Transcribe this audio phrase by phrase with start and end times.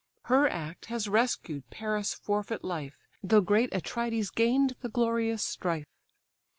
[0.23, 5.85] Her act has rescued Paris' forfeit life, Though great Atrides gain'd the glorious strife.